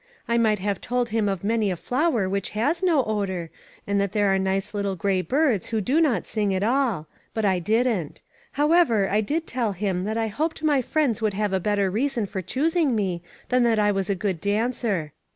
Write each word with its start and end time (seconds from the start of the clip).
I 0.27 0.39
might 0.39 0.57
have 0.57 0.81
told 0.81 1.09
him 1.09 1.29
of 1.29 1.43
many 1.43 1.69
a 1.69 1.75
flower 1.75 2.27
which 2.27 2.49
has 2.57 2.81
no 2.81 3.03
odor, 3.05 3.51
and 3.85 4.01
that 4.01 4.13
there 4.13 4.33
are 4.33 4.39
nice 4.39 4.73
little 4.73 4.95
gray 4.95 5.21
birds 5.21 5.67
who 5.67 5.79
do 5.79 6.01
not 6.01 6.25
sing 6.25 6.55
at 6.55 6.63
all. 6.63 7.05
But 7.35 7.45
I 7.45 7.59
didn't. 7.59 8.23
However, 8.53 9.07
I 9.07 9.21
did 9.21 9.45
tell 9.45 9.73
him 9.73 10.05
that 10.05 10.17
I 10.17 10.25
hoped 10.25 10.63
my 10.63 10.81
friends 10.81 11.21
would 11.21 11.35
have 11.35 11.53
a 11.53 11.59
bet 11.59 11.77
ter 11.77 11.91
reason 11.91 12.25
for 12.25 12.41
choosing 12.41 12.95
me 12.95 13.21
than 13.49 13.61
that 13.61 13.77
I 13.77 13.91
was 13.91 14.09
a 14.09 14.15
good 14.15 14.41
dancer. 14.41 15.13